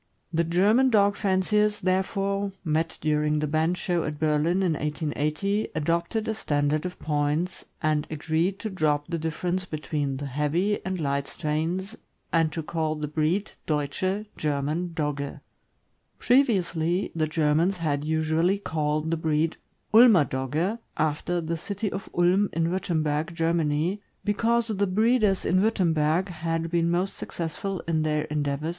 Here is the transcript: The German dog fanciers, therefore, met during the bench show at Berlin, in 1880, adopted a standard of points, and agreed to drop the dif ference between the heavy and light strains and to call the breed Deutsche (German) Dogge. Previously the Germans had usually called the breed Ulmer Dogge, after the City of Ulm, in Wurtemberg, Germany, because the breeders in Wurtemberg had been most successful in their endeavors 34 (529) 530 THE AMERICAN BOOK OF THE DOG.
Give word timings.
The 0.33 0.43
German 0.43 0.89
dog 0.89 1.15
fanciers, 1.15 1.79
therefore, 1.81 2.53
met 2.63 2.97
during 3.01 3.37
the 3.37 3.45
bench 3.45 3.77
show 3.77 4.03
at 4.03 4.17
Berlin, 4.17 4.63
in 4.63 4.73
1880, 4.73 5.67
adopted 5.75 6.27
a 6.27 6.33
standard 6.33 6.87
of 6.87 6.97
points, 6.97 7.65
and 7.83 8.07
agreed 8.09 8.57
to 8.61 8.71
drop 8.71 9.05
the 9.07 9.19
dif 9.19 9.39
ference 9.39 9.69
between 9.69 10.17
the 10.17 10.25
heavy 10.25 10.83
and 10.83 10.99
light 10.99 11.27
strains 11.27 11.95
and 12.33 12.51
to 12.51 12.63
call 12.63 12.95
the 12.95 13.07
breed 13.07 13.51
Deutsche 13.67 14.25
(German) 14.37 14.91
Dogge. 14.95 15.39
Previously 16.17 17.11
the 17.15 17.27
Germans 17.27 17.77
had 17.77 18.03
usually 18.03 18.57
called 18.57 19.11
the 19.11 19.17
breed 19.17 19.57
Ulmer 19.93 20.25
Dogge, 20.25 20.79
after 20.97 21.39
the 21.39 21.57
City 21.57 21.91
of 21.91 22.09
Ulm, 22.17 22.49
in 22.53 22.71
Wurtemberg, 22.71 23.35
Germany, 23.35 24.01
because 24.25 24.69
the 24.69 24.87
breeders 24.87 25.45
in 25.45 25.61
Wurtemberg 25.61 26.29
had 26.29 26.71
been 26.71 26.89
most 26.89 27.15
successful 27.17 27.81
in 27.81 28.01
their 28.01 28.23
endeavors 28.23 28.25
34 28.25 28.25
(529) 28.25 28.25
530 28.25 28.25
THE 28.25 28.29
AMERICAN 28.31 28.41
BOOK 28.41 28.49
OF 28.49 28.59
THE 28.61 28.67
DOG. 28.67 28.69